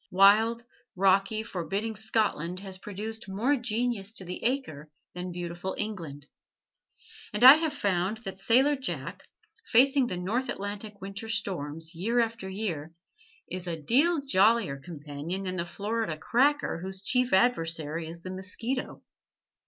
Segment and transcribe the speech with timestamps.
[0.09, 0.63] Wild,
[0.95, 6.25] rocky, forbidding Scotland has produced more genius to the acre than beautiful England:
[7.33, 9.21] and I have found that sailor Jack,
[9.67, 12.93] facing the North Atlantic winter storms, year after year,
[13.47, 19.03] is a deal jollier companion than the Florida cracker whose chief adversary is the mosquito.